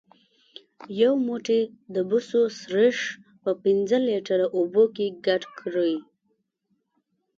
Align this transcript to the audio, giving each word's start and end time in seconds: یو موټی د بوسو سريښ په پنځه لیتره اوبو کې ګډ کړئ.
یو 1.01 1.13
موټی 1.27 1.61
د 1.93 1.95
بوسو 2.09 2.41
سريښ 2.59 2.97
په 3.43 3.51
پنځه 3.63 3.97
لیتره 4.07 4.45
اوبو 4.57 4.83
کې 4.95 5.05
ګډ 5.25 5.41
کړئ. 5.59 5.95